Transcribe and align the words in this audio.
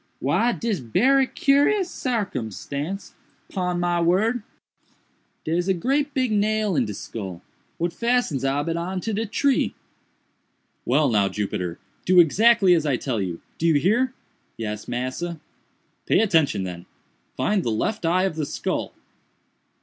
Why 0.19 0.51
dis 0.51 0.79
berry 0.79 1.27
curous 1.27 1.87
sarcumstance, 1.91 3.13
pon 3.49 3.79
my 3.79 4.01
word—dare's 4.01 5.67
a 5.67 5.75
great 5.75 6.15
big 6.15 6.31
nail 6.31 6.75
in 6.75 6.85
de 6.85 6.93
skull, 6.95 7.43
what 7.77 7.93
fastens 7.93 8.43
ob 8.43 8.67
it 8.67 8.77
on 8.77 8.99
to 9.01 9.13
de 9.13 9.27
tree." 9.27 9.75
"Well 10.85 11.07
now, 11.07 11.29
Jupiter, 11.29 11.77
do 12.03 12.19
exactly 12.19 12.73
as 12.73 12.83
I 12.83 12.97
tell 12.97 13.21
you—do 13.21 13.67
you 13.67 13.75
hear?" 13.75 14.15
"Yes, 14.57 14.87
massa." 14.87 15.39
"Pay 16.07 16.19
attention, 16.21 16.63
then—find 16.63 17.61
the 17.61 17.69
left 17.69 18.03
eye 18.03 18.23
of 18.23 18.37
the 18.37 18.45
skull." 18.47 18.95